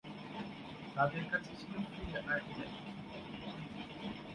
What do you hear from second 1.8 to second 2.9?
Field artillery.